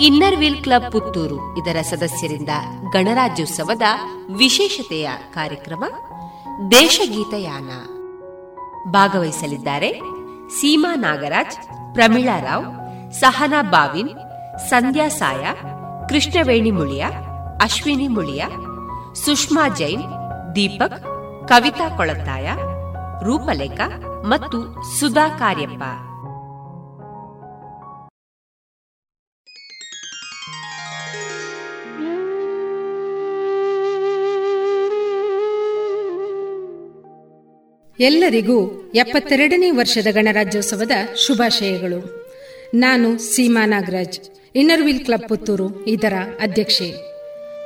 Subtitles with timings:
[0.00, 2.48] Inner wheel club Puttur ಇದರ ಸದಸ್ಯರಿಂದ
[2.92, 3.82] ಗಣರಾಜ್ಯೋತ್ಸವದ
[4.36, 5.84] ವಿಶೇಷತೆಯ ಕಾರ್ಯಕ್ರಮ
[6.70, 7.70] ದೇಶಗೀತಯಾನ.
[8.90, 10.00] ಭಾಗವಹಿಸಲಿದ್ದಾರೆ
[10.48, 11.56] ಸೀಮಾ ನಾಗರಾಜ್,
[11.92, 12.66] ಪ್ರಮೀಳಾ ರಾವ್,
[13.12, 14.08] ಸಹನಾ ಬಾವಿನ್,
[14.68, 15.46] ಸಂಧ್ಯಾ ಸಾಯ,
[16.08, 17.04] ಕೃಷ್ಣವೇಣಿ ಮುಳಿಯ,
[17.60, 18.44] ಅಶ್ವಿನಿ ಮುಳಿಯ,
[19.14, 20.02] ಸುಷ್ಮಾ ಜೈನ್,
[20.56, 21.02] ದೀಪಕ್,
[21.48, 22.50] ಕವಿತಾ ಕೊಳತ್ತಾಯ,
[23.22, 25.82] ರೂಪಲೇಖ ಮತ್ತು ಸುಧಾ ಕಾರ್ಯಪ್ಪ.
[38.00, 42.28] ಎಲ್ಲರಿಗೂ ಎಪ್ಪತ್ತೆರಡನೇ ವರ್ಷದ ಗಣರಾಜ್ಯೋತ್ಸವದ ಶುಭಾಶಯಗಳು.
[42.74, 44.20] ನಾನು Seema Nagaraj
[44.56, 46.92] Inner Wheel club Puttur, ಇದರ ಅಧ್ಯಕ್ಷೆ.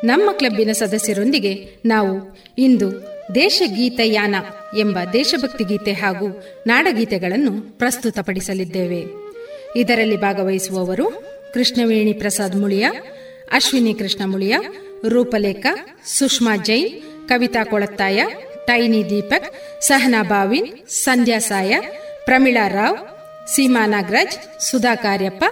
[0.07, 3.03] ನಮ್ಮ ಕ್ಲಬ್ಬಿನ ಸದಸ್ಯರೊಂದಿಗೆ ನಾವು ಇಂದು
[3.35, 4.35] ದೇಶಗೀತಯಾನ
[4.79, 9.05] ಎಂಬ ದೇಶಭಕ್ತಿ ಗೀತೆ ಹಾಗೂ ನಾಡಗೀತೆಗಳನ್ನು ಪ್ರಸ್ತುತಪಡಿಸಲಿದ್ದೇವೆ.
[9.77, 11.25] ಇದರಲ್ಲಿ ಭಾಗವಹಿಸುವವರು
[11.55, 12.87] ಕೃಷ್ಣವೇಣಿ ಪ್ರಸಾದ್ ಮುಳಿಯ,
[13.53, 14.57] ಅಶ್ವಿನಿ ಕೃಷ್ಣ ಮುಳಿಯ,
[15.09, 15.67] ರೂಪಲೇಖ,
[16.07, 18.27] ಸುಷ್ಮಾ ಜೈನ್, ಕವಿತಾ ಕೊಳತ್ತಾಯ
[18.67, 21.75] ಟೈನಿ ದೀಪಕ್, ಸಹನಾ ಬಾವಿನ್, ಸಂಧ್ಯಾ ಸಾಯ,
[22.25, 22.99] ಪ್ರಮೀಳಾ ರಾವ್,
[23.49, 25.45] ಸೀಮಾ ನಾಗರಾಜ್, ಸುಧಾ ಕಾರ್ಯಪ್ಪ,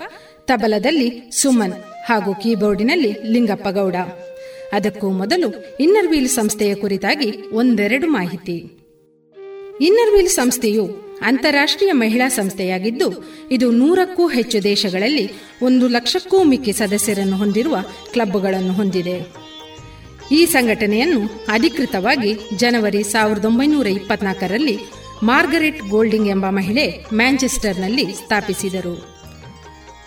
[0.45, 1.73] ತಬಲದಲ್ಲಿ ಸುಮನ್
[2.05, 3.97] ಹಾಗೂ ಕೀಬೋರ್ಡಿನಲ್ಲಿ ಲಿಂಗಪ್ಪ ಗೌಡ.
[4.73, 8.56] ಅದಕ್ಕೂ ಮೊದಲು ಇನ್ನರ್ವೀಲ್ ಸಂಸ್ಥೆಯ ಕುರಿತಾಗಿ ಒಂದೆರಡು ಮಾಹಿತಿ.
[9.81, 15.31] ಇನ್ನರ್ವೀಲ್ ಸಂಸ್ಥೆಯು ಅಂತಾರಾಷ್ಟ್ರೀಯ ಮಹಿಳಾ ಸಂಸ್ಥೆಯಾಗಿದ್ದು, ಇದು ನೂರಕ್ಕೂ ಹೆಚ್ಚು ದೇಶಗಳಲ್ಲಿ
[15.62, 17.77] ಒಂದು ಲಕ್ಷಕ್ಕೂ ಮಿಕ್ಕಿ ಸದಸ್ಯರನ್ನು ಹೊಂದಿರುವ
[18.12, 19.47] ಕ್ಲಬ್ಗಳನ್ನು ಹೊಂದಿದೆ.
[20.32, 24.78] ಈ ಸಂಘಟನೆಯನ್ನು ಅಧಿಕೃತವಾಗಿ ಜನವರಿ ಸಾವಿರದ ಒಂಬೈನೂರ ಇಪ್ಪತ್ನಾಲ್ಕರಲ್ಲಿ
[25.22, 28.94] ಮಾರ್ಗರೆಟ್ ಗೋಲ್ಡಿಂಗ್ ಎಂಬ ಮಹಿಳೆ ಮ್ಯಾಂಚೆಸ್ಟರ್ನಲ್ಲಿ ಸ್ಥಾಪಿಸಿದರು.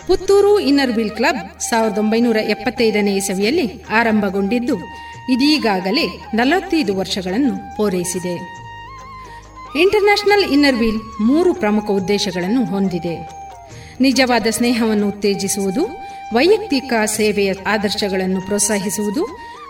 [0.07, 4.75] ಪುತ್ತೂರು ಇನ್ನರ್ ವೀಲ್ ಕ್ಲಬ್ ಸಾವಿರದ ಒಂಬೈನೂರ ಎಪ್ಪತ್ತೈದನೇ ಇಸವಿಯಲ್ಲಿ ಆರಂಭಗೊಂಡಿದ್ದು,
[5.29, 8.35] ಇದೀಗಾಗಲೇ ನಲವತ್ತೈದು ವರ್ಷಗಳನ್ನು ಪೂರೈಸಿದೆ.
[9.79, 13.15] ಇಂಟರ್ನ್ಯಾಷನಲ್ ಇನ್ನರ್ ವೀಲ್ ಮೂರು ಪ್ರಮುಖ ಉದ್ದೇಶಗಳನ್ನು ಹೊಂದಿದೆ.
[14.01, 15.83] ನಿಜವಾದ ಸ್ನೇಹವನ್ನು ಉತ್ತೇಜಿಸುವುದು,
[16.33, 19.23] ವೈಯಕ್ತಿಕ ಸೇವೆಯ ಆದರ್ಶಗಳನ್ನು ಪ್ರೋತ್ಸಾಹಿಸುವುದು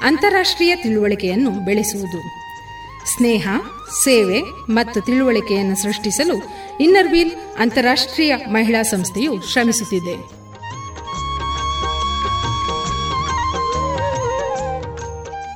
[0.03, 2.41] ಅಂತಾರಾಷ್ಟ್ರೀಯ ತಿಳುವಳಿಕೆಯನ್ನು ಬೆಳೆಸುವುದು.
[3.15, 3.47] ಸ್ನೇಹ
[4.03, 6.35] ಸೇವೆ ಮತ್ತು ತಿಳುವಳಿಕೆಯನ್ನು ಸೃಷ್ಟಿಸಲು
[6.79, 10.41] ಇನ್ನರ್ವೀಲ್ ಅಂತಾರಾಷ್ಟ್ರೀಯ ಮಹಿಳಾ ಸಂಸ್ಥೆಯು ಶ್ರಮಿಸುತ್ತಿದೆ.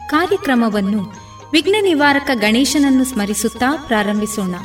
[0.09, 4.55] ಕಾರ್ಯಕ್ರಮವನ್ನು ವಿಘ್ನ ನಿವಾರಕ ಗಣೇಶನನ್ನು ಸ್ಮರಿಸುತ್ತಾ ಪ್ರಾರಂಭಿಸೋಣ.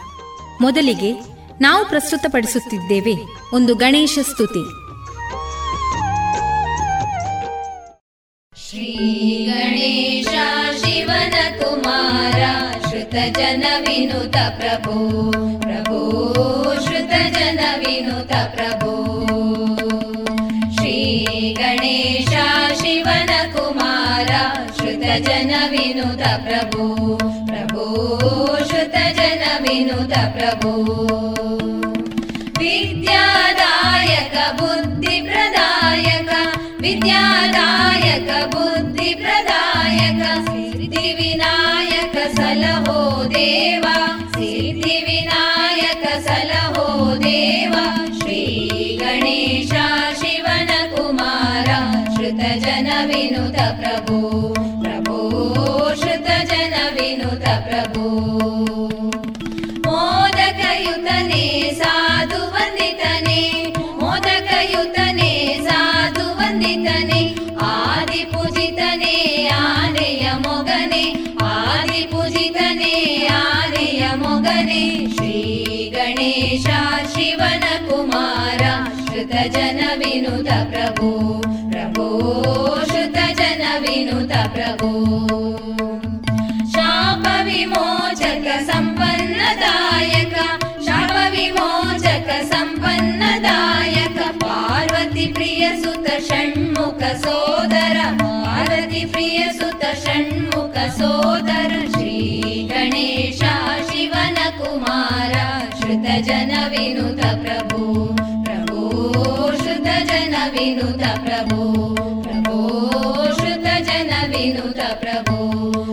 [0.60, 1.12] ಮೊದಲಿಗೆ
[1.60, 3.14] ನಾವು ಪ್ರಸ್ತುತಪಡಿಸುತ್ತಿದ್ದೇವೆ
[3.52, 4.80] ಒಂದು ಗಣೇಶ ಸ್ತುತಿ.
[8.68, 9.49] ಶ್ರೀ
[13.20, 14.94] श्रुतजन विनुत प्रभो।
[15.58, 16.00] प्रभो
[16.80, 18.94] श्रुतजन विनुत प्रभो।
[20.74, 22.28] श्रीगणेश
[22.80, 27.86] शिवन कुमारा श्रुतजन विनुत प्रभो। प्रभो
[28.56, 30.72] श्रुतजन विनुत प्रभो।
[32.58, 36.30] विद्यादायक बुद्धिप्रदायक
[36.80, 41.59] विद्यादायक बुद्धिप्रदायक सिद्धिविना
[42.50, 51.66] सलहो देवा। सिद्धिविनायक सलहो देवा। श्रीगणेशा शिवनकुमार।
[52.14, 53.56] श्रुतजनविनुत
[81.00, 81.40] प्रभो
[81.70, 82.06] प्रभो
[82.88, 84.90] श्रुतजनविनुत प्रभो।
[86.72, 90.36] शापविमोचक सम्पन्नदायक
[90.86, 97.89] शापविमोचक सम्पन्नदायक पार्वती प्रियसुत षण्मुख सोदर
[110.69, 111.63] श्रुतजनविनुत प्रभो
[112.23, 112.57] प्रभो
[113.31, 115.37] श्रुतजनविनुत प्रभो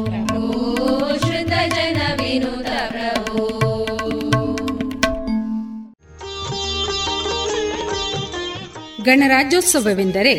[0.07, 0.41] प्रभो
[1.19, 3.47] श्रुतजनविनुत प्रभो
[9.07, 10.33] ಗಣರಾಜ್ಯೋತ್ಸವವೆಂದರೆ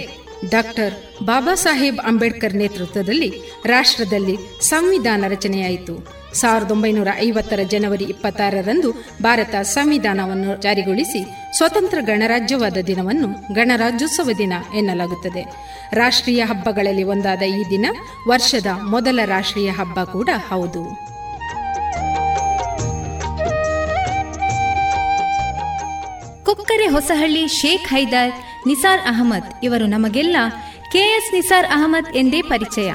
[0.49, 0.93] ಡಾಕ್ಟರ್
[1.23, 3.29] ಬಾಬಾ ಸಾಹೇಬ್ ಅಂಬೇಡ್ಕರ್ ನೇತೃತ್ವದಲ್ಲಿ
[3.65, 5.95] ರಾಷ್ಟ್ರದಲ್ಲಿ ಸಂವಿಧಾನ ರಚನೆಯಾಯಿತು
[6.34, 15.42] ಸಾವಿರದ ಒಂಬೈನೂರ ಐವತ್ತರ ಜನವರಿ ಇಪ್ಪತ್ತಾರರಂದು ಭಾರತ ಸಂವಿಧಾನವನ್ನು ಜಾರಿಗೊಳಿಸಿ ಸ್ವತಂತ್ರ ಗಣರಾಜ್ಯವಾದ ದಿನವನ್ನು ಗಣರಾಜ್ಯೋತ್ಸವ ದಿನ ಎನ್ನಲಾಗುತ್ತದೆ.
[15.92, 17.86] ರಾಷ್ಟ್ರೀಯ ಹಬ್ಬಗಳಲ್ಲಿ ಒಂದಾದ ಈ ದಿನ
[18.28, 21.08] ವರ್ಷದ ಮೊದಲ ರಾಷ್ಟ್ರೀಯ ಹಬ್ಬ ಕೂಡ ಹೌದು.
[26.44, 28.32] ಕುಕ್ಕರೆ ಹೊಸಹಳ್ಳಿ ಶೇಖ್ ಹೈದರ್
[28.66, 30.36] ನಿಸಾರ್ ಅಹಮದ್ ಇವರು ನಮಗೆಲ್ಲ
[30.92, 32.92] ಕೆಎಸ್ ನಿಸಾರ್ ಅಹಮದ್ ಎಂದೇ ಪರಿಚಯ.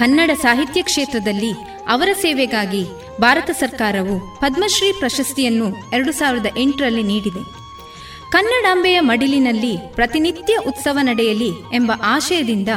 [0.00, 1.52] ಕನ್ನಡ ಸಾಹಿತ್ಯ ಕ್ಷೇತ್ರದಲ್ಲಿ
[1.88, 2.86] ಅವರ ಸೇವೆಗಾಗಿ
[3.20, 7.42] ಭಾರತ ಸರ್ಕಾರವು ಪದ್ಮಶ್ರೀ ಪ್ರಶಸ್ತಿಯನ್ನು ಎರಡು ಸಾವಿರದ ಎಂಟರಲ್ಲಿ ನೀಡಿದೆ.
[8.32, 12.68] ಕನ್ನಡಾಂಬೆಯ ಮಡಿಲಿನಲ್ಲಿ ಪ್ರತಿನಿತ್ಯ ಉತ್ಸವ ನಡೆಯಲಿ ಎಂಬ ಆಶಯದಿಂದ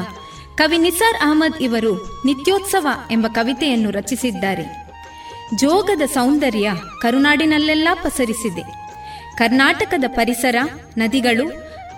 [0.55, 4.89] ಕವಿ ನಿಸಾರ್ ಅಹಮದ್ ಇವರು ನಿತ್ಯೋತ್ಸವ ಎಂಬ ಕವಿತೆಯನ್ನು ರಚಿಸಿದ್ದಾರೆ.
[5.55, 6.71] ಜೋಗದ ಸೌಂದರ್ಯ
[7.01, 8.61] ಕರುನಾಡಿನಲ್ಲೆಲ್ಲ ಪಸರಿಸಿದೆ.
[9.37, 10.55] ಕರ್ನಾಟಕದ ಪರಿಸರ,
[10.97, 11.49] ನದಿಗಳು,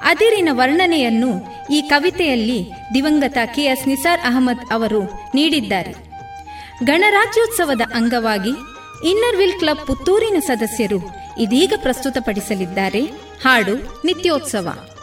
[0.06, 5.03] ಅದಿರಿನ ವರ್ಣನೆಯನ್ನು ಈ ಕವಿತೆಯಲ್ಲಿ ದಿವಂಗತ ಕೆ ಎಸ್ ನಿಸಾರ್ ಅಹಮದ್ ಅವರು
[5.35, 5.95] ನೀಡಿದ್ದಾರೆ.
[6.83, 8.50] ಗಣರಾಜ್ಯೋತ್ಸವದ ಅಂಗವಾಗಿ
[9.09, 11.00] ಇನ್ನರ್ವಿಲ್ ಕ್ಲಬ್ ಪುತ್ತೂರಿನ ಸದಸ್ಯರು
[11.39, 13.01] ಇದೀಗ ಪ್ರಸ್ತುತಪಡಿಸಲಿದ್ದಾರೆ.
[13.44, 13.75] ಹಾಡು,
[14.06, 14.94] ನಿತ್ಯೋತ್ಸವ.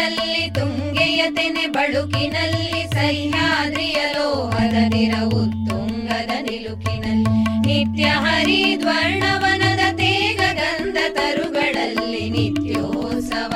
[0.00, 7.34] ಬೆಳಕಿನಲ್ಲಿ ತುಂಗೆಯ ತೆನೆ ಬಳುಕಿನಲ್ಲಿ ಸಹ್ಯಾದ್ರಿಯ ಲೋಹದ ನಿರವು ತುಂಗದ ನಿಲುಕಿನಲ್ಲಿ
[7.66, 13.52] ನಿತ್ಯ ಹರಿದ್ವರ್ಣವನದ ತೇಗ ಗಂಧ ತರುಗಳಲ್ಲಿ ನಿತ್ಯೋತ್ಸವ.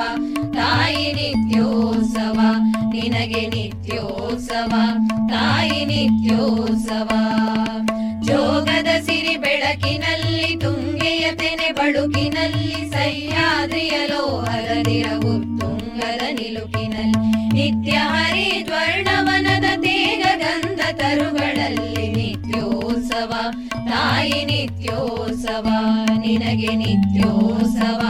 [0.53, 2.37] ತಾಯಿ ನಿತ್ಯೋತ್ಸವ,
[2.93, 4.73] ನಿನಗೆ ನಿತ್ಯೋತ್ಸವ,
[5.29, 7.09] ತಾಯಿ ನಿತ್ಯೋತ್ಸವ.
[8.21, 15.33] ಜೋಗದ ಸಿರಿ ಬೆಳಕಿನಲ್ಲಿ ತುಂಗೆಯ ತೆನೆ ಬಳುಕಿನಲ್ಲಿ ಸಹ್ಯಾದ್ರಿಯ ಲೋಹದ ನಿರವು
[16.55, 16.93] ತುಂಗದ
[17.53, 23.33] ನಿತ್ಯ ಹರಿ ಹರಿದ್ವರ್ಣವನದ ತೇಗ ಗಂಧ ತರುಗಳಲ್ಲಿ ನಿತ್ಯೋತ್ಸವ.
[23.71, 25.67] ತಾಯಿ ನಿತ್ಯೋತ್ಸವ
[26.19, 28.01] ನಿನಗೆ ನಿತ್ಯೋತ್ಸವ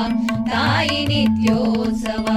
[0.50, 2.27] ತಾಯಿ ನಿತ್ಯೋತ್ಸವ.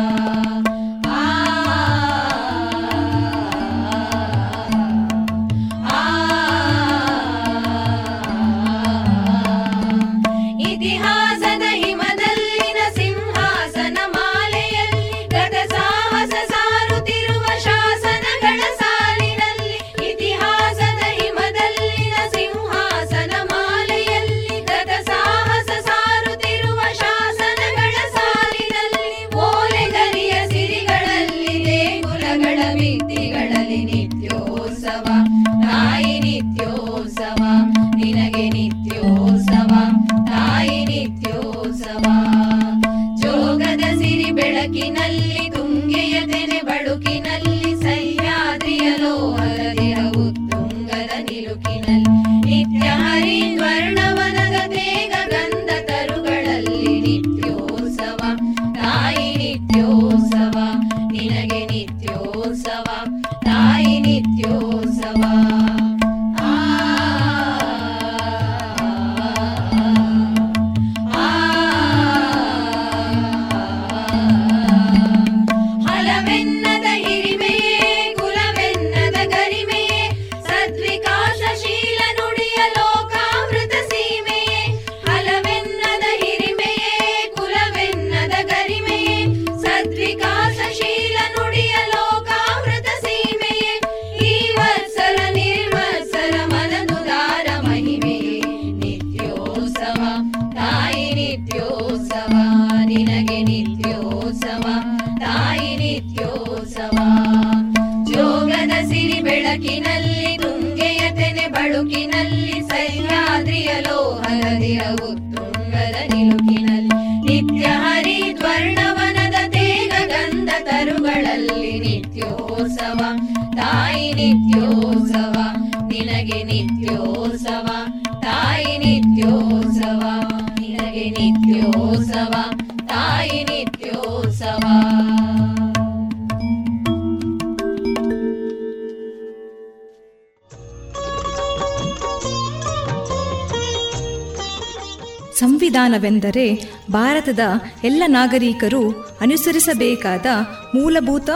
[145.79, 147.41] ಸಂವಿಧಾನವೆಂದರೆ ಭಾರತದ
[147.85, 150.27] ಎಲ್ಲ ನಾಗರಿಕರು ಅನುಸರಿಸಬೇಕಾದ
[150.75, 151.31] ಮೂಲಭೂತ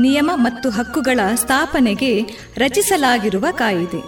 [0.00, 2.22] ನಿಯಮ ಮತ್ತು ಹಕ್ಕುಗಳ ಸ್ಥಾಪನೆಗೆ
[2.56, 4.02] ರಚಿಸಲಾಗಿರುವ ಕಾಯಿದೆ.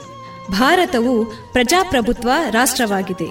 [0.50, 3.28] ಭಾರತವು ಪ್ರಜಾಪ್ರಭುತ್ವ ರಾಷ್ಟ್ರವಾಗಿದೆ.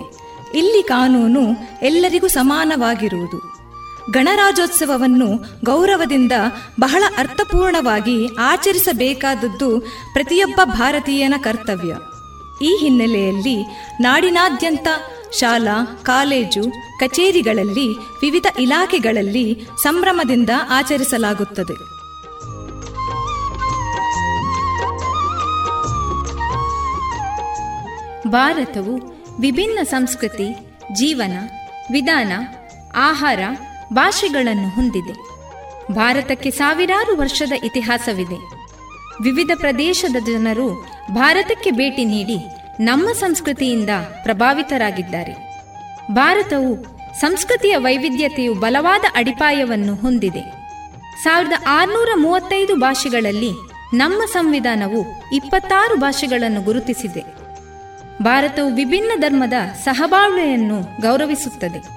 [0.58, 1.42] ಇಲ್ಲಿ ಕಾನೂನು
[1.82, 3.40] ಎಲ್ಲರಿಗೂ ಸಮಾನವಾಗಿರುವುದು.
[4.12, 6.32] ಗಣರಾಜ್ಯೋತ್ಸವವನ್ನು ಗೌರವದಿಂದ
[6.80, 9.80] ಬಹಳ ಅರ್ಥಪೂರ್ಣವಾಗಿ ಆಚರಿಸಬೇಕಾದದ್ದು
[10.14, 11.94] ಪ್ರತಿಯೊಬ್ಬ ಭಾರತೀಯನ ಕರ್ತವ್ಯ.
[12.66, 13.64] ಈ ಹಿನ್ನೆಲೆಯಲ್ಲಿ
[14.02, 14.88] ನಾಡಿನಾದ್ಯಂತ
[15.40, 16.64] ಶಾಲಾ, ಕಾಲೇಜು,
[17.00, 21.96] ಕಚೇರಿಗಳಲ್ಲಿ, ವಿವಿಧ ಇಲಾಖೆಗಳಲ್ಲಿ ಸಂಭ್ರಮದಿಂದ ಆಚರಿಸಲಾಗುತ್ತದೆ.
[28.30, 30.54] ಭಾರತವು ವಿಭಿನ್ನ ಸಂಸ್ಕೃತಿ,
[30.94, 31.38] ಜೀವನ,
[31.92, 32.32] ವಿಧಾನ,
[32.96, 33.40] ಆಹಾರ,
[33.94, 35.36] ಭಾಷೆಗಳನ್ನು ಹೊಂದಿದೆ.
[35.94, 38.66] ಭಾರತಕ್ಕೆ ಸಾವಿರಾರು ವರ್ಷದ ಇತಿಹಾಸವಿದೆ.
[39.24, 43.90] ವಿವಿಧ ಪ್ರದೇಶದ ಜನರು ಭಾರತಕ್ಕೆ ಭೇಟಿ ನೀಡಿ ನಮ್ಮ ಸಂಸ್ಕೃತಿಯಿಂದ
[44.24, 45.56] ಪ್ರಭಾವಿತರಾಗಿದ್ದಾರೆ.
[46.12, 46.84] ಭಾರತವು
[47.20, 50.54] ಸಂಸ್ಕೃತಿಯ ವೈವಿಧ್ಯತೆಯು ಬಲವಾದ ಅಡಿಪಾಯವನ್ನು ಹೊಂದಿದೆ.
[51.24, 53.52] ಸಾವಿರದ ಆರುನೂರ ಮೂವತ್ತೈದು ಭಾಷೆಗಳಲ್ಲಿ
[53.94, 57.24] ನಮ್ಮ ಸಂವಿಧಾನವು ಇಪ್ಪತ್ತಾರು ಭಾಷೆಗಳನ್ನು ಗುರುತಿಸಿದೆ.
[58.22, 59.54] ಭಾರತವು ವಿಭಿನ್ನ ಧರ್ಮದ
[59.84, 61.96] ಸಹಬಾಳ್ವೆಯನ್ನು ಗೌರವಿಸುತ್ತದೆ.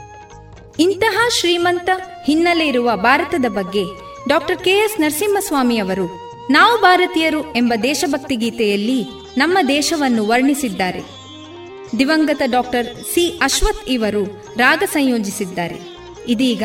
[0.82, 1.88] ಇಂತಹ ಶ್ರೀಮಂತ
[2.26, 3.85] ಹಿನ್ನೆಲೆ ಇರುವ ಭಾರತದ ಬಗ್ಗೆ
[4.28, 9.06] ಡಾಕ್ಟರ್ ಕೆ ಎಸ್ ನರಸಿಂಹಸ್ವಾಮಿ ಅವರು ನಾವು ಭಾರತೀಯರು ಎಂಬ ದೇಶಭಕ್ತಿ ಗೀತೆಯಲ್ಲಿ
[9.38, 11.02] ನಮ್ಮ ದೇಶವನ್ನು ವರ್ಣಿಸಿದ್ದಾರೆ.
[11.99, 13.38] ದಿವಂಗತ ಡಾಕ್ಟರ್ ಸಿ.
[13.42, 14.25] ಅಶ್ವಥ್ ಇವರು
[14.57, 15.78] ರಾಗ ಸಂಯೋಜಿಸಿದ್ದಾರೆ.
[16.28, 16.62] ಇದೀಗ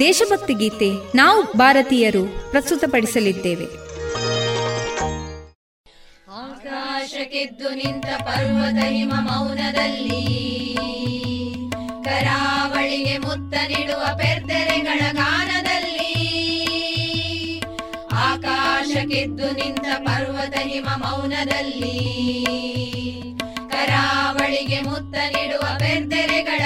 [0.00, 3.64] ದೇಶಭಕ್ತಿ ಗೀತೆ ನಾವು ಭಾರತೀಯರು ಪ್ರಸ್ತುತಪಡಿಸಲಿದ್ದೇವೆ.
[6.30, 10.24] ಆಕಾಶಕ್ಕೆದ್ದು ನಿಂತ ಪರ್ವತ ಹಿಮ ಮೌನದಲ್ಲಿ
[12.04, 15.59] ಕರಾವಳಿಗೆ ಮುತ್ತ ನೀಡುವ ಪೆರ್ದೆರೆಗಳ ಗಾನದಲ್ಲಿ
[19.52, 21.96] ನಿಂತ ಪರ್ವತ ಹಿಮ ಮೌನದಲ್ಲಿ
[23.72, 26.62] ಕರಾವಳಿಗೆ ಮುತ್ತ ನೀಡುವ ಪೆರ್ದೆರೆಗಳ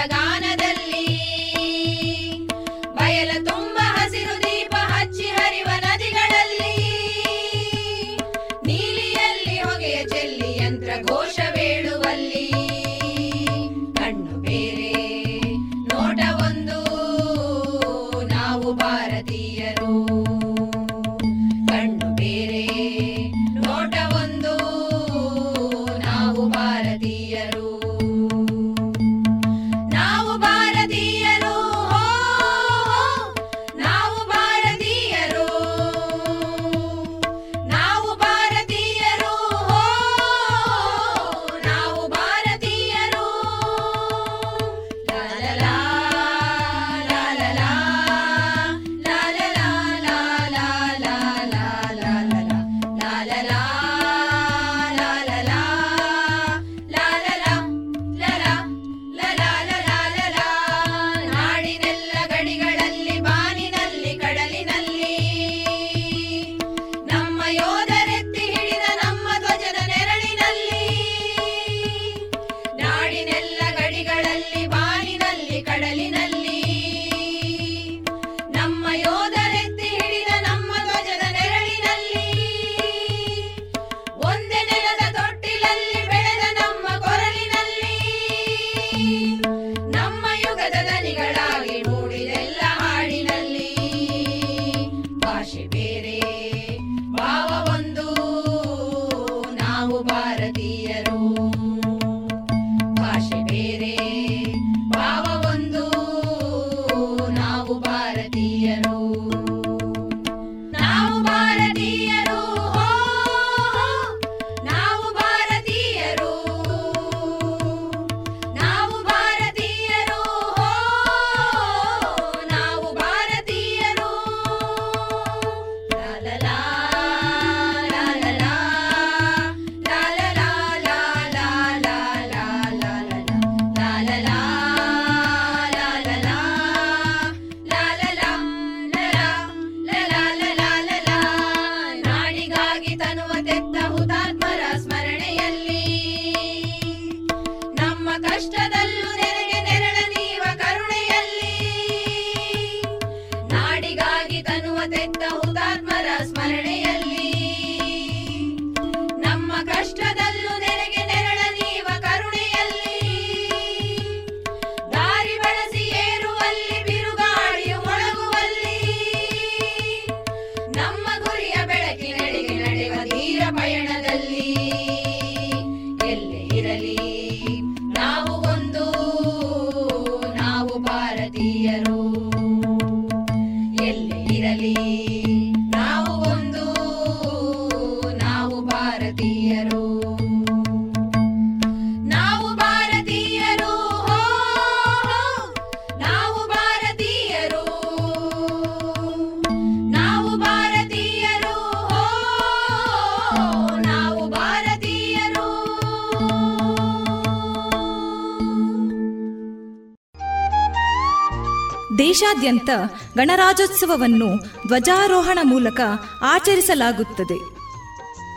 [211.98, 212.70] ದೇಶಾದ್ಯಂತ
[213.16, 214.36] ಗಣರಾಜ್ಯೋತ್ಸವವನ್ನು
[214.66, 215.80] ಧ್ವಜಾರೋಹಣ ಮೂಲಕ
[216.22, 217.54] ಆಚರಿಸಲಾಗುತ್ತದೆ.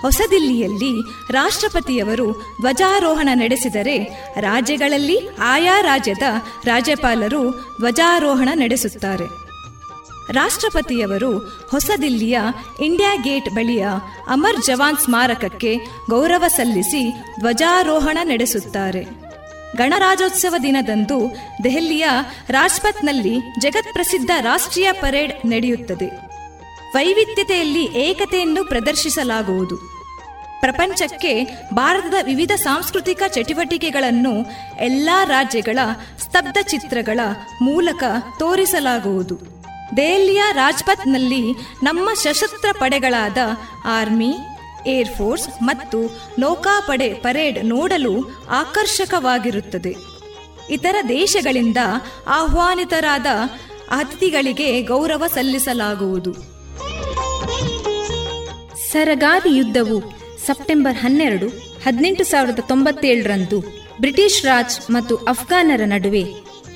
[0.02, 4.04] ಹೊಸದಿಲ್ಲಿಯಲ್ಲಿ ರಾಷ್ಟ್ರಪತಿಯವರು ಧ್ವಜಾರೋಹಣ ನಡೆಸಿದರೆ
[4.40, 6.24] ರಾಜ್ಯಗಳಲ್ಲಿ ಆಯಾ ರಾಜ್ಯದ
[6.66, 9.48] ರಾಜ್ಯಪಾಲರು ಧ್ವಜಾರೋಹಣ ನಡೆಸುತ್ತಾರೆ.
[10.32, 11.38] ರಾಷ್ಟ್ರಪತಿಯವರು
[11.72, 12.40] ಹೊಸದಿಲ್ಲಿಯ
[12.82, 13.88] ಇಂಡಿಯಾ ಗೇಟ್ ಬಳಿಯ
[14.28, 15.76] ಅಮರ್ ಜವಾನ್ ಸ್ಮಾರಕಕ್ಕೆ
[16.10, 19.27] ಗೌರವ ಸಲ್ಲಿಸಿ ಧ್ವಜಾರೋಹಣ ನಡೆಸುತ್ತಾರೆ.
[19.76, 22.08] ಗಣರಾಜ್ಯೋತ್ಸವ ದಿನದಂದು ದೆಹಲಿಯ
[22.50, 26.28] ರಾಜ್ಪಥ್ನಲ್ಲಿ ಜಗತ್ಪ್ರಸಿದ್ಧ ರಾಷ್ಟ್ರೀಯ ಪರೇಡ್ ನಡೆಯುತ್ತದೆ.
[26.94, 29.78] ವೈವಿಧ್ಯತೆಯಲ್ಲಿ ಏಕತೆಯನ್ನು ಪ್ರದರ್ಶಿಸಲಾಗುವುದು.
[30.60, 34.46] ಪ್ರಪಂಚಕ್ಕೆ ಭಾರತದ ವಿವಿಧ ಸಾಂಸ್ಕೃತಿಕ ಚಟುವಟಿಕೆಗಳನ್ನು
[34.80, 35.80] ಎಲ್ಲ ರಾಜ್ಯಗಳ
[36.20, 37.20] ಸ್ತಬ್ಧ ಚಿತ್ರಗಳ
[37.62, 38.04] ಮೂಲಕ
[38.40, 39.58] ತೋರಿಸಲಾಗುವುದು.
[39.98, 41.52] ದೆಹಲಿಯ ರಾಜ್ಪಥ್ನಲ್ಲಿ
[41.84, 43.38] ನಮ್ಮ ಸಶಸ್ತ್ರ ಪಡೆಗಳಾದ
[43.86, 44.36] ಆರ್ಮಿ
[44.88, 46.00] ಏರ್ಫೋರ್ಸ್ ಮತ್ತು
[46.40, 48.14] ನೌಕಾಪಡೆ ಪರೇಡ್ ನೋಡಲು
[48.50, 49.96] ಆಕರ್ಷಕವಾಗಿರುತ್ತದೆ.
[50.70, 51.78] ಇತರ ದೇಶಗಳಿಂದ
[52.28, 53.26] ಆಹ್ವಾನಿತರಾದ
[53.92, 56.32] ಅತಿಥಿಗಳಿಗೆ ಗೌರವ ಸಲ್ಲಿಸಲಾಗುವುದು.
[58.92, 59.98] ಸರಗಾದಿ ಯುದ್ಧವು
[60.46, 61.48] ಸೆಪ್ಟೆಂಬರ್ ಹನ್ನೆರಡು,
[61.86, 63.60] ಹದಿನೆಂಟು ಸಾವಿರದ ತೊಂಬತ್ತೇಳರಂದು
[64.00, 66.24] ಬ್ರಿಟಿಷ್ ರಾಜ್ ಮತ್ತು ಅಫ್ಘಾನರ ನಡುವೆ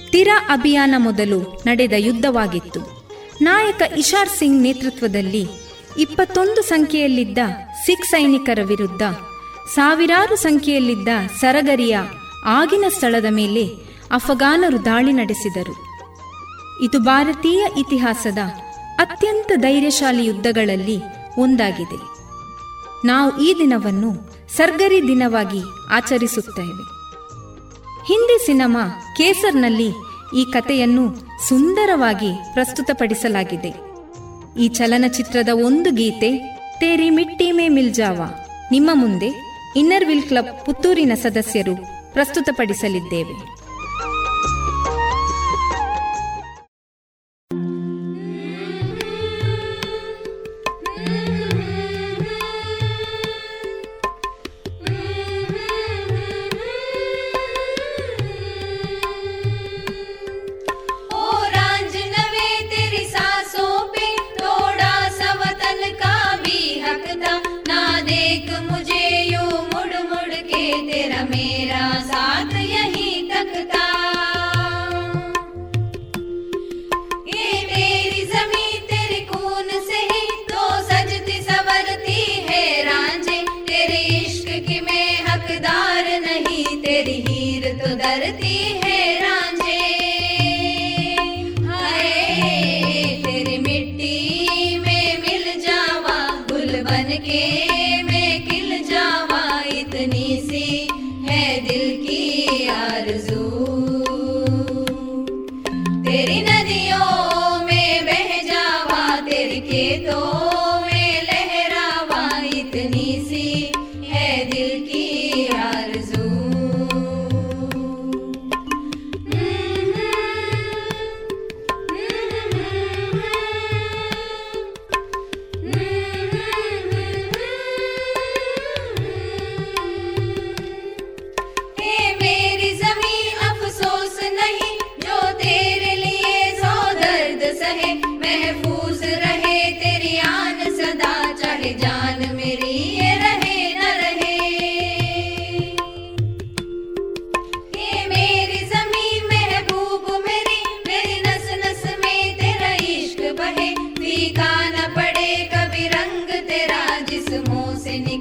[0.09, 2.81] ತಿರಾ ಅಭಿಯಾನ ಮೊದಲು ನಡೆದ ಯುದ್ಧವಾಗಿತ್ತು.
[3.41, 5.43] ನಾಯಕ ಇಶಾರ್ ಸಿಂಗ್ ನೇತೃತ್ವದಲ್ಲಿ
[5.97, 7.37] ಇಪ್ಪತ್ತೊಂದು ಸಂಖ್ಯೆಯಲ್ಲಿದ್ದ
[7.85, 9.01] ಸಿಖ್ ಸೈನಿಕರ ವಿರುದ್ಧ,
[9.75, 11.07] ಸಾವಿರಾರು ಸಂಖ್ಯೆಯಲ್ಲಿದ್ದ
[11.39, 11.97] ಸರಗರಿಯ
[12.45, 13.67] ಆಗಿನ ಸ್ಥಳದ ಮೇಲೆ
[14.11, 15.91] ಅಫಘಾನರು ದಾಳಿ ನಡೆಸಿದರು.
[16.83, 18.37] ಇದು ಭಾರತೀಯ ಇತಿಹಾಸದ
[18.97, 20.97] ಅತ್ಯಂತ ಧೈರ್ಯಶಾಲಿ ಯುದ್ಧಗಳಲ್ಲಿ
[21.37, 21.99] ಒಂದಾಗಿದೆ.
[23.07, 24.11] ನಾವು ಈ ದಿನವನ್ನು
[24.57, 26.83] ಸರ್ಗರಿ ದಿನವಾಗಿ ಆಚರಿಸುತ್ತೇವೆ.
[28.07, 29.89] ಹಿಂದಿ ಸಿನಿಮಾ ಕೇಸರ್ನಲ್ಲಿ
[30.35, 31.15] ಈ ಕಥೆಯನ್ನು
[31.49, 33.90] ಸುಂದರವಾಗಿ ಪ್ರಸ್ತುತಪಡಿಸಲಾಗಿದೆ.
[34.59, 36.37] ಈ ಚಲನಚಿತ್ರದ ಒಂದು ಗೀತೆ,
[36.79, 38.21] ತೇರಿ ಮಿಟ್ಟಿ ಮೇ ಮಿಲ್ಜಾವ
[38.71, 39.29] ನಿಮ್ಮ ಮುಂದೆ
[39.75, 41.75] ಇನ್ನರ್ ವಿಲ್ ಕ್ಲಬ್ ಪುತ್ತೂರಿನ ಸದಸ್ಯರು
[42.13, 43.60] ಪ್ರಸ್ತುತಪಡಿಸಲಿದ್ದೇವೆ.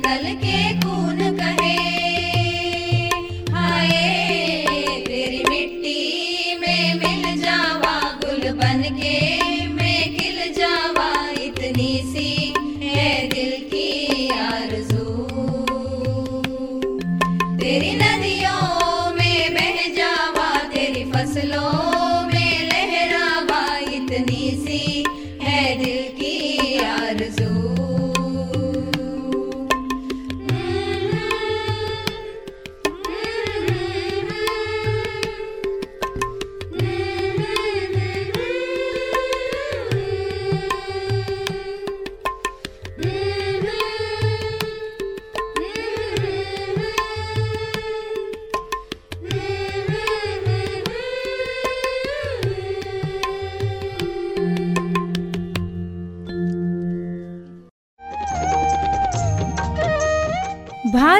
[0.00, 1.18] निकल के खून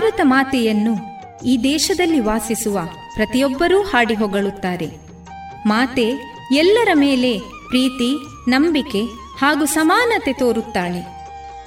[0.00, 0.92] ಭಾರತ ಮಾತೆಯನ್ನು
[1.44, 2.80] ಈ ದೇಶದಲ್ಲಿ ವಾಸಿಸುವ
[3.14, 4.90] ಪ್ರತಿಯೊಬ್ಬರೂ ಹಾಡಿ ಹೊಗಳುತ್ತಾರೆ
[5.66, 6.08] ಮಾತೆ
[6.54, 8.16] ಎಲ್ಲರ ಮೇಲೆ ಪ್ರೀತಿ,
[8.50, 9.02] ನಂಬಿಕೆ
[9.38, 11.06] ಹಾಗೂ ಸಮಾನತೆ ತೋರುತ್ತಾಳೆ.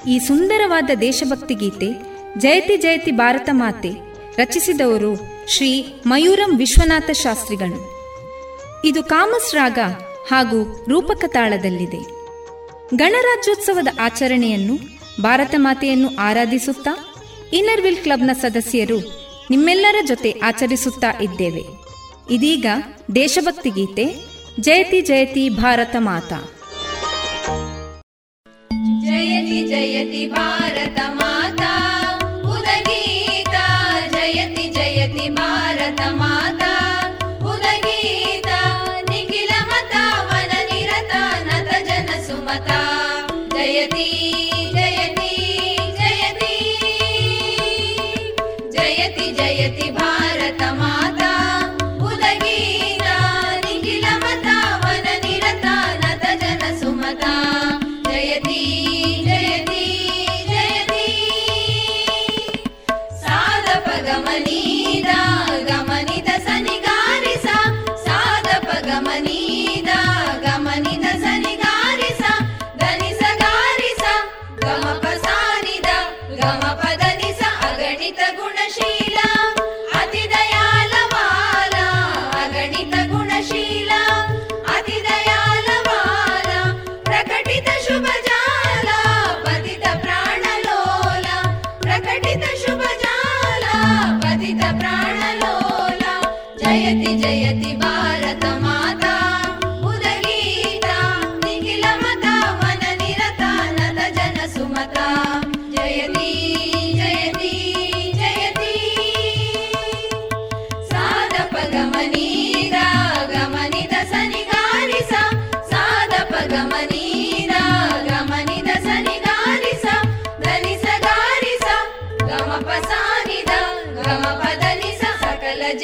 [0.08, 1.90] ಈ ಸುಂದರವಾದ ದೇಶಭಕ್ತಿ ಗೀತೆ
[2.38, 3.92] ಜಯತಿ ಜಯತಿ ಭಾರತ ಮಾತೆ
[4.38, 5.16] ರಚಿಸಿದವರು
[5.48, 7.80] ಶ್ರೀ ಮಯೂರಂ ವಿಶ್ವನಾಥ ಶಾಸ್ತ್ರಿಗಳು.
[8.86, 9.80] ಇದು ಕಾಮಸ್ ರಾಗ
[10.32, 12.00] ಹಾಗೂ ರೂಪಕ ತಾಳದಲ್ಲಿದೆ.
[12.96, 14.76] ಗಣರಾಜ್ಯೋತ್ಸವದ ಆಚರಣೆಯನ್ನು
[15.24, 17.13] ಭಾರತ ಮಾತೆಯನ್ನು ಆರಾಧಿಸುತ್ತಾ
[17.54, 19.00] ಇನ್ನರ್ವಿಲ್ ಕ್ಲಬ್ನ ಸದಸ್ಯರು
[19.52, 21.62] ನಿಮ್ಮೆಲ್ಲರ ಜೊತೆ ಆಚರಿಸುತ್ತಾ ಇದ್ದೇವೆ.
[22.32, 22.66] ಇದೀಗ
[23.16, 24.16] ದೇಶಭಕ್ತಿ ಗೀತೆ
[24.60, 26.53] ಜಯತಿ ಜಯತಿ ಭಾರತ ಮಾತಾ.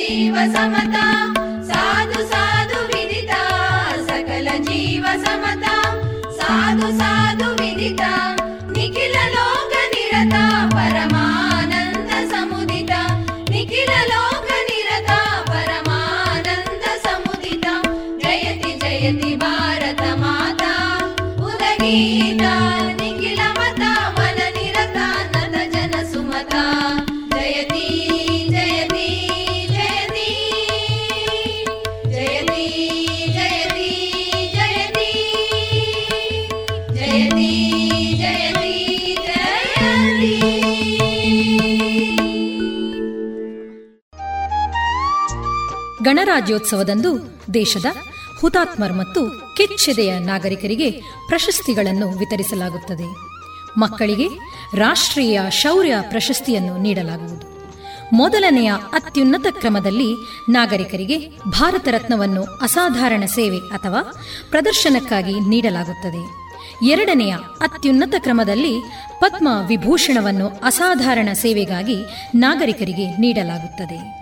[0.09, 1.07] जीव समता
[1.69, 3.41] साधु साधु विदिता
[4.07, 5.05] सकल जीव
[6.39, 8.09] साधु साधु विदिता
[8.77, 9.08] निखिल
[46.19, 47.85] ಗಣರಾಜ್ಯೋತ್ಸವದಂದು ದೇಶದ
[48.41, 50.91] ಹುತಾತ್ಮರ್ ಮತ್ತು ಕೆಚ್ಚೆದೆಯ ನಾಗರಿಕರಿಗೆ
[51.27, 53.15] ಪ್ರಶಸ್ತಿಗಳನ್ನು ವಿತರಿಸಲಾಗುತ್ತದೆ.
[53.77, 54.27] ಮಕ್ಕಳಿಗೆ
[54.77, 57.49] ರಾಷ್ಟ್ರೀಯ ಶೌರ್ಯ ಪ್ರಶಸ್ತಿಯನ್ನು ನೀಡಲಾಗುವುದು.
[58.13, 60.13] ಮೊದಲನೆಯ ಅತ್ಯುನ್ನತ ಕ್ರಮದಲ್ಲಿ
[60.49, 64.01] ನಾಗರಿಕರಿಗೆ ಭಾರತ ರತ್ನವನ್ನು ಅಸಾಧಾರಣ ಸೇವೆ ಅಥವಾ
[64.49, 66.39] ಪ್ರದರ್ಶನಕ್ಕಾಗಿ ನೀಡಲಾಗುತ್ತದೆ.
[66.85, 68.79] ಎರಡನೆಯ ಅತ್ಯುನ್ನತ ಕ್ರಮದಲ್ಲಿ
[69.19, 71.95] ಪದ್ಮ ವಿಭೂಷಣವನ್ನು ಅಸಾಧಾರಣ ಸೇವೆಗಾಗಿ
[72.35, 74.18] ನಾಗರಿಕರಿಗೆ ನೀಡಲಾಗುತ್ತದೆ.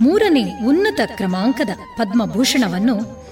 [0.00, 3.26] ಮೂರನೇ ಉನ್ನತ ಕ್ರಮಾಂಕದ ಪದ್ಮಭೂಷಣವನ್ನು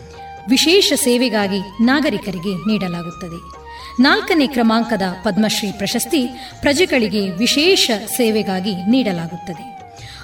[0.49, 3.65] ವಿಶೇಷ ಸೇವೆಗಾಗಿ ನಾಗರಿಕರಿಗೆ ನೀಡಲಾಗುತ್ತದೆ.
[4.03, 6.27] ನಾಲ್ಕನೇ ಕ್ರಮಾಂಕದ ಪದ್ಮಶ್ರೀ ಪ್ರಶಸ್ತಿ
[6.61, 9.75] ಪ್ರಜೆಗಳಿಗೆ ವಿಶೇಷ ಸೇವೆಗಾಗಿ ನೀಡಲಾಗುತ್ತದೆ.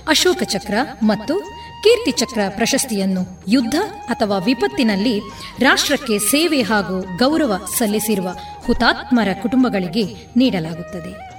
[0.09, 1.41] ಅಶೋಕ ಚಕ್ರ ಮತ್ತು
[1.85, 3.75] ಕೀರ್ತಿ ಚಕ್ರ ಪ್ರಶಸ್ತಿಯನ್ನು ಯುದ್ಧ
[4.09, 5.19] ಅಥವಾ ವಿಪತ್ತಿನಲ್ಲಿ
[5.59, 10.05] ರಾಷ್ಟ್ರಕ್ಕೆ ಸೇವೆ ಹಾಗೂ ಗೌರವ ಸಲ್ಲಿಸಿರುವ ಹುತಾತ್ಮರ ಕುಟುಂಬಗಳಿಗೆ
[10.37, 11.31] ನೀಡಲಾಗುತ್ತದೆ.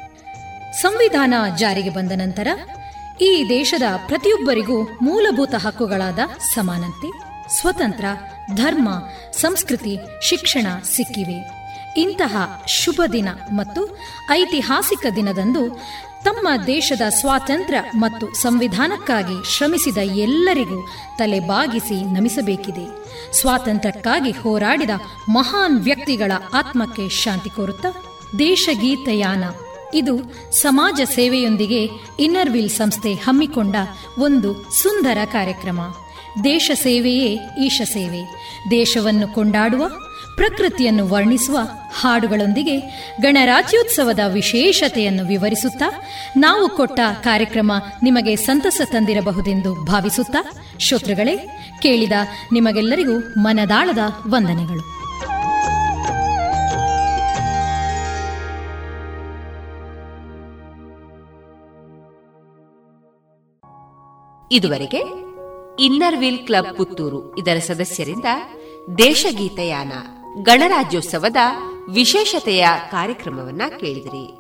[0.82, 2.48] ಸಂವಿಧಾನ ಜಾರಿಗೆ ಬಂದ ನಂತರ
[3.20, 7.10] ಈ ದೇಶದ ಪ್ರತಿಯೊಬ್ಬರಿಗೂ ಮೂಲಭೂತ ಹಕ್ಕುಗಳಾದ ಸಮಾನತೆ,
[7.60, 8.06] ಸ್ವತಂತ್ರ,
[8.56, 8.90] ಧರ್ಮ,
[9.32, 11.62] ಸಂಸ್ಕೃತಿ, ಶಿಕ್ಷಣ ಸಿಕ್ಕಿವೆ.
[11.98, 14.00] ಇಂತಹ ಶುಭ ದಿನ ಮತ್ತು
[14.32, 15.82] ಐತಿಹಾಸಿಕ ದಿನದಂದು
[16.24, 22.86] ತಮ್ಮ ದೇಶದ ಸ್ವಾತಂತ್ರ್ಯ ಮತ್ತು ಸಂವಿಧಾನಕ್ಕಾಗಿ ಶ್ರಮಿಸಿದ ಎಲ್ಲರಿಗೂ ತಲೆ ಬಾಗಿಸಿ ನಮಿಸಬೇಕಿದೆ.
[23.34, 24.90] ಸ್ವಾತಂತ್ರ್ಯಕ್ಕಾಗಿ ಹೋರಾಡಿದ
[25.30, 27.90] ಮಹಾನ್ ವ್ಯಕ್ತಿಗಳ ಆತ್ಮಕ್ಕೆ ಶಾಂತಿ ಕೋರುತ್ತಾ
[28.40, 29.44] ದೇಶಗೀತಯಾನ
[29.94, 33.76] ಇದು ಸಮಾಜ ಸೇವೆಯೊಂದಿಗೆ ಇನ್ನರ್ವಿಲ್ ಸಂಸ್ಥೆ ಹಮ್ಮಿಕೊಂಡ
[34.20, 35.80] ಒಂದು ಸುಂದರ ಕಾರ್ಯಕ್ರಮ.
[36.44, 38.42] ದೇಶ ಸೇವೆಯೇ ಈಶ ಸೇವೆ.
[38.72, 39.90] ದೇಶವನ್ನು ಕೊಂಡಾಡುವ,
[40.36, 41.58] ಪ್ರಕೃತಿಯನ್ನು ವರ್ಣಿಸುವ,
[42.00, 42.80] ಹಾಡುಗಳೊಂದಿಗೆ
[43.22, 45.86] ಗಣರಾಜ್ಯೋತ್ಸವದ ವಿಶೇಷತೆಯನ್ನು ವಿವರಿಸುತ್ತಾ,
[46.38, 47.72] ನಾವು ಕೊಟ್ಟ ಕಾರ್ಯಕ್ರಮ
[48.04, 51.38] ನಿಮಗೆ ಸಂತಸ ತಂದಿರಬಹುದೆಂದು ಭಾವಿಸುತ್ತಾ, ಶ್ರೋತೃಗಳೇ,
[51.82, 52.12] ಕೇಳಿದ
[52.54, 55.01] ನಿಮಗೆಲ್ಲರಿಗೂ ಮನದಾಳದ ವಂದನೆಗಳು.
[64.52, 65.02] ಇದುವರೆಗೆ
[65.80, 68.26] ಇನ್ನರ್ ವೀಲ್ ಕ್ಲಬ್ ಪುತ್ತೂರು ಇದರ ಸದಸ್ಯರಿಂದ
[68.98, 69.92] ದೇಶಗೀತಯಾನ
[70.44, 71.36] ಗಣರಾಜ್ಯೋತ್ಸವದ
[71.90, 74.40] ವಿಶೇಷತೆಯ ಕಾರ್ಯಕ್ರಮವನ್ನ ಕೇಳಿದಿರಿ.